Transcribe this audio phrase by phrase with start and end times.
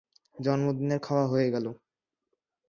[0.37, 1.65] জন্মদিনের খাওয়া হয়ে গেল।